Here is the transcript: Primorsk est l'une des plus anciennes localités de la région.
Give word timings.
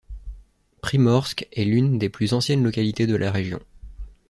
Primorsk 0.81 1.47
est 1.53 1.63
l'une 1.63 1.99
des 1.99 2.09
plus 2.09 2.33
anciennes 2.33 2.63
localités 2.63 3.05
de 3.05 3.15
la 3.15 3.31
région. 3.31 3.59